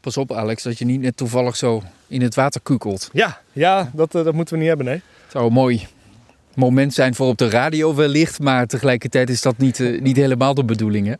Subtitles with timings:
[0.00, 3.10] Pas op Alex, dat je niet net toevallig zo in het water kukelt.
[3.12, 5.02] Ja, ja dat, dat moeten we niet hebben, nee.
[5.22, 5.86] Het zou een mooi
[6.54, 10.64] moment zijn voor op de radio wellicht, maar tegelijkertijd is dat niet, niet helemaal de
[10.64, 11.06] bedoeling.
[11.06, 11.14] Hè?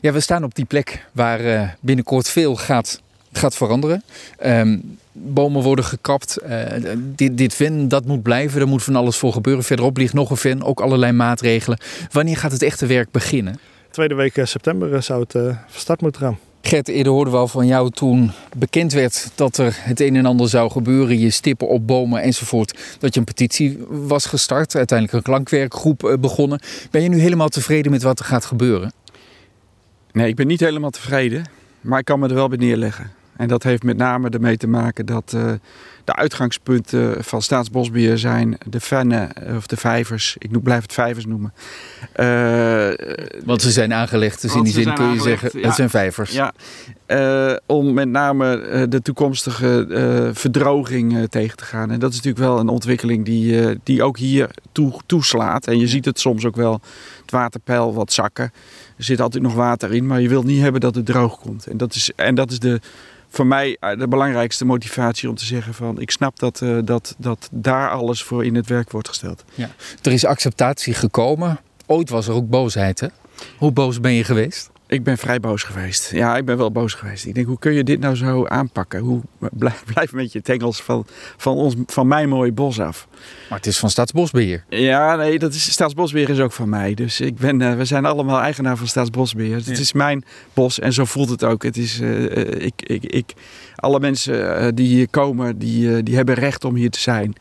[0.00, 3.00] Ja, we staan op die plek waar binnenkort veel gaat,
[3.32, 4.02] gaat veranderen.
[4.38, 4.78] Ehm,
[5.12, 6.38] bomen worden gekapt.
[6.98, 8.60] dit, dit ven, dat moet blijven.
[8.60, 9.64] Er moet van alles voor gebeuren.
[9.64, 11.78] Verderop ligt nog een ven, ook allerlei maatregelen.
[12.10, 13.58] Wanneer gaat het echte werk beginnen?
[13.90, 16.38] Tweede week september zou het van start moeten gaan.
[16.66, 20.26] Gert, eerder hoorden we al van jou toen bekend werd dat er het een en
[20.26, 21.18] ander zou gebeuren.
[21.18, 22.96] Je stippen op bomen enzovoort.
[22.98, 24.76] Dat je een petitie was gestart.
[24.76, 26.60] Uiteindelijk een klankwerkgroep begonnen.
[26.90, 28.92] Ben je nu helemaal tevreden met wat er gaat gebeuren?
[30.12, 31.44] Nee, ik ben niet helemaal tevreden.
[31.80, 33.10] Maar ik kan me er wel bij neerleggen.
[33.36, 35.52] En dat heeft met name ermee te maken dat uh,
[36.04, 40.36] de uitgangspunten van Staatsbosbeheer zijn de vennen of de vijvers.
[40.38, 41.52] Ik blijf het vijvers noemen.
[42.16, 42.90] Uh,
[43.44, 46.32] Want ze zijn aangelegd, dus in die zin kun je zeggen, het zijn vijvers.
[46.32, 46.52] Ja,
[47.06, 51.90] uh, om met name de toekomstige verdroging tegen te gaan.
[51.90, 55.66] En dat is natuurlijk wel een ontwikkeling die, die ook hier toe, toeslaat.
[55.66, 56.80] En je ziet het soms ook wel,
[57.22, 58.52] het waterpeil wat zakken.
[58.96, 61.66] Er zit altijd nog water in, maar je wilt niet hebben dat het droog komt.
[61.66, 62.80] En dat is, en dat is de
[63.36, 67.48] voor mij de belangrijkste motivatie om te zeggen van ik snap dat, uh, dat, dat
[67.52, 69.44] daar alles voor in het werk wordt gesteld.
[69.54, 69.70] Ja.
[70.02, 71.60] Er is acceptatie gekomen.
[71.86, 73.08] Ooit was er ook boosheid hè?
[73.58, 74.70] Hoe boos ben je geweest?
[74.88, 76.10] Ik ben vrij boos geweest.
[76.10, 77.26] Ja, ik ben wel boos geweest.
[77.26, 79.00] Ik denk, hoe kun je dit nou zo aanpakken?
[79.00, 79.20] Hoe
[79.52, 81.06] blijf, blijf met je tengels van,
[81.36, 83.08] van, ons, van mijn mooie bos af?
[83.48, 84.64] Maar het is van Staatsbosbeheer.
[84.68, 86.94] Ja, nee, dat is, Staatsbosbeheer is ook van mij.
[86.94, 89.56] Dus ik ben, uh, we zijn allemaal eigenaar van Staatsbosbeheer.
[89.56, 91.62] Het is mijn bos en zo voelt het ook.
[91.62, 93.32] Het is, uh, ik, ik, ik,
[93.76, 97.34] alle mensen die hier komen, die, die hebben recht om hier te zijn.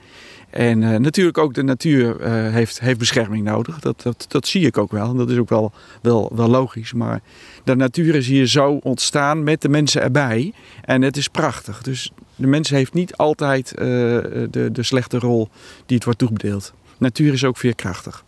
[0.56, 3.80] En uh, natuurlijk ook de natuur uh, heeft, heeft bescherming nodig.
[3.80, 5.14] Dat, dat, dat zie ik ook wel.
[5.14, 6.94] Dat is ook wel, wel, wel logisch.
[6.94, 7.22] Maar
[7.64, 10.54] de natuur is hier zo ontstaan met de mensen erbij.
[10.82, 11.82] En het is prachtig.
[11.82, 15.50] Dus de mens heeft niet altijd uh, de, de slechte rol
[15.86, 16.74] die het wordt toebedeeld.
[16.98, 18.24] Natuur is ook veerkrachtig.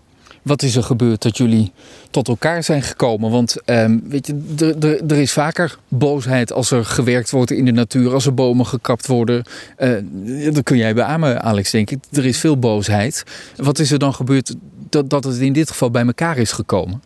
[0.48, 1.72] Wat is er gebeurd dat jullie
[2.12, 3.32] tot elkaar zijn gekomen?
[3.32, 8.14] Want um, weet je, er is vaker boosheid als er gewerkt wordt in de natuur,
[8.14, 9.44] als er bomen gekapt worden.
[9.80, 12.00] Uh, dat kun jij beamen, Alex, denk ik.
[12.12, 13.24] Er is veel boosheid.
[13.56, 14.56] Wat is er dan gebeurd
[14.90, 17.02] dat, dat het in dit geval bij elkaar is gekomen?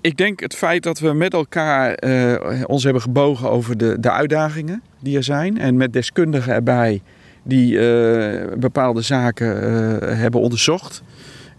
[0.00, 4.10] Ik denk het feit dat we met elkaar uh, ons hebben gebogen over de, de
[4.10, 5.58] uitdagingen die er zijn.
[5.58, 7.02] En met deskundigen erbij
[7.42, 9.46] die uh, bepaalde zaken
[10.18, 11.02] hebben onderzocht.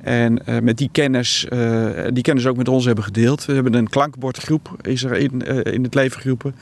[0.06, 3.46] En uh, met die kennis, uh, die kennis ook met ons hebben gedeeld.
[3.46, 6.56] We hebben een klankbordgroep is er in, uh, in het leven geroepen.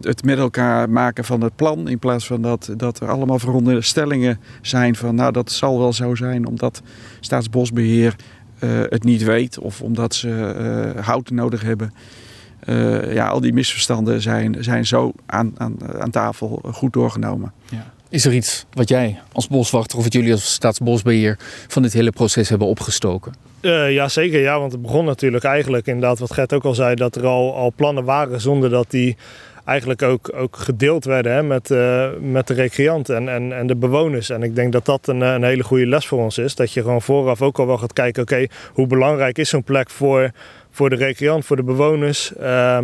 [0.00, 1.88] Het met elkaar maken van het plan.
[1.88, 6.14] In plaats van dat, dat er allemaal veronderstellingen zijn van nou dat zal wel zo
[6.14, 6.82] zijn omdat
[7.20, 8.16] Staatsbosbeheer
[8.88, 9.58] het niet weet.
[9.58, 11.92] Of omdat ze hout nodig hebben.
[13.14, 17.52] ja, al die misverstanden zijn, zijn zo aan, aan, aan tafel goed doorgenomen.
[17.70, 17.92] Ja.
[18.10, 21.36] Is er iets wat jij als boswachter of wat jullie als staatsbosbeheer
[21.68, 23.34] van dit hele proces hebben opgestoken?
[23.60, 24.40] Uh, ja, zeker.
[24.40, 27.54] Ja, want het begon natuurlijk eigenlijk inderdaad, wat Gert ook al zei, dat er al,
[27.54, 29.16] al plannen waren zonder dat die
[29.64, 33.76] eigenlijk ook, ook gedeeld werden hè, met, uh, met de recreanten en, en, en de
[33.76, 34.30] bewoners.
[34.30, 36.54] En ik denk dat dat een, een hele goede les voor ons is.
[36.54, 39.90] Dat je gewoon vooraf ook al wel gaat kijken, oké, hoe belangrijk is zo'n plek
[39.90, 40.30] voor,
[40.70, 42.32] voor de recreant, voor de bewoners.
[42.40, 42.78] Uh,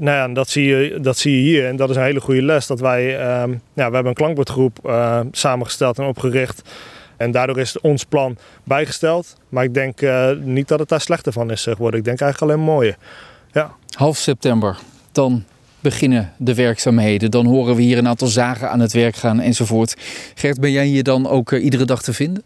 [0.00, 1.66] nou ja, dat zie, je, dat zie je hier.
[1.66, 2.66] En dat is een hele goede les.
[2.66, 6.62] Dat wij, uh, ja, we hebben een klankbordgroep uh, samengesteld en opgericht.
[7.16, 9.36] En daardoor is ons plan bijgesteld.
[9.48, 11.98] Maar ik denk uh, niet dat het daar slechter van is geworden.
[11.98, 12.96] Ik denk eigenlijk alleen mooier.
[13.52, 13.74] Ja.
[13.90, 14.78] Half september,
[15.12, 15.44] dan
[15.80, 17.30] beginnen de werkzaamheden.
[17.30, 19.96] Dan horen we hier een aantal zagen aan het werk gaan enzovoort.
[20.34, 22.42] Gert, ben jij hier dan ook iedere dag te vinden?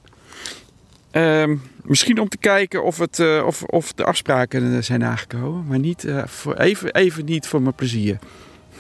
[1.17, 5.65] Um, misschien om te kijken of, het, uh, of, of de afspraken zijn nagekomen.
[5.67, 8.19] Maar niet, uh, voor even, even niet voor mijn plezier.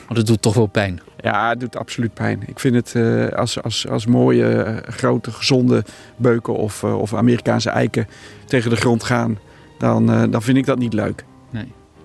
[0.06, 1.00] Maar dat doet toch wel pijn?
[1.20, 2.42] Ja, het doet absoluut pijn.
[2.46, 5.84] Ik vind het uh, als, als, als mooie, grote, gezonde
[6.16, 8.08] beuken of, of Amerikaanse eiken
[8.46, 9.38] tegen de grond gaan.
[9.78, 11.24] Dan, dan vind ik dat niet leuk.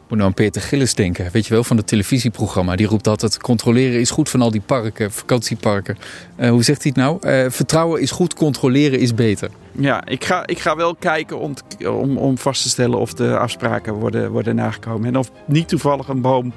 [0.09, 2.75] Moet nou aan Peter Gillis denken, weet je wel, van het televisieprogramma.
[2.75, 5.97] Die roept altijd, controleren is goed van al die parken, vakantieparken.
[6.37, 7.43] Uh, hoe zegt hij het nou?
[7.43, 9.49] Uh, vertrouwen is goed, controleren is beter.
[9.71, 11.53] Ja, ik ga, ik ga wel kijken om,
[11.85, 15.07] om, om vast te stellen of de afspraken worden, worden nagekomen.
[15.07, 16.53] En of niet toevallig een boom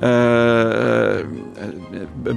[0.00, 1.16] uh,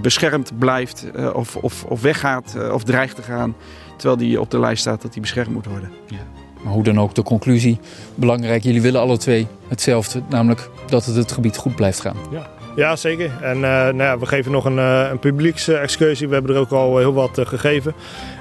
[0.02, 3.56] beschermd blijft of, of, of weggaat of dreigt te gaan.
[3.98, 5.90] Terwijl die op de lijst staat dat die beschermd moet worden.
[6.08, 6.39] Ja.
[6.64, 7.80] Maar hoe dan ook, de conclusie.
[8.16, 10.22] Belangrijk, jullie willen alle twee hetzelfde.
[10.30, 12.16] Namelijk dat het het gebied goed blijft gaan.
[12.32, 13.32] Ja, ja zeker.
[13.42, 16.28] En uh, nou ja, we geven nog een, uh, een publieksexcursie.
[16.28, 17.94] We hebben er ook al heel wat uh, gegeven.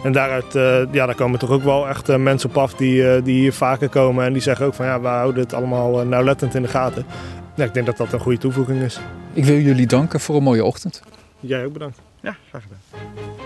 [0.02, 0.52] En daaruit
[0.92, 4.24] ja, daar komen toch ook wel echt mensen op af die, die hier vaker komen.
[4.24, 7.06] En die zeggen ook van ja, we houden het allemaal nauwlettend in de gaten.
[7.54, 9.00] Ja, ik denk dat dat een goede toevoeging is.
[9.32, 11.02] Ik wil jullie danken voor een mooie ochtend.
[11.40, 12.00] Jij ook bedankt.
[12.20, 13.37] Ja, graag gedaan.